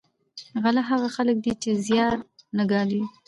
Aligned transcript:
غله 0.63 0.81
هغه 0.91 1.07
خلک 1.15 1.37
دي 1.45 1.53
چې 1.61 1.69
زیار 1.87 2.17
نه 2.57 2.63
ګالي 2.71 3.01